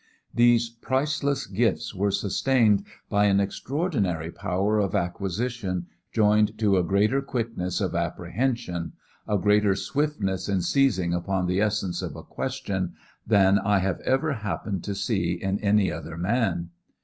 [0.33, 7.21] These priceless gifts were sustained by an extraordinary power of acquisition joined to a greater
[7.21, 8.93] quickness of apprehension,
[9.27, 12.95] a greater swiftness in seizing upon the essence of a question,
[13.27, 16.71] than I have ever happened to see in any other man.